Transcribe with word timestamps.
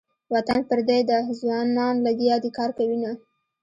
وطن 0.33 0.59
پردی 0.69 0.99
ده 1.09 1.17
ځوانان 1.39 1.95
لګیا 2.05 2.35
دې 2.43 2.49
کار 2.57 2.69
کوینه. 2.77 3.11